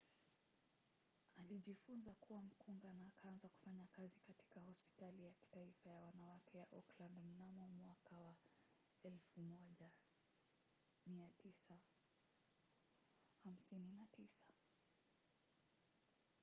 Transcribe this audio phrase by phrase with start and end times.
[1.37, 7.17] alijifunza kuwa mkunga na akaanza kufanya kazi katika hospitali ya kitaifa ya wanawake ya auckland
[7.19, 7.69] mnamo
[9.03, 11.85] 1959